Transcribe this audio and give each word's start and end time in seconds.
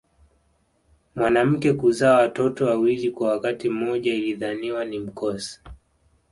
Mwanamke 1.15 1.73
kuzaa 1.73 2.15
watoto 2.17 2.65
wawili 2.65 3.11
kwa 3.11 3.29
wakati 3.31 3.69
mmoja 3.69 4.13
ilidhaniwa 4.15 4.85
ni 4.85 4.99
mkosi 4.99 5.61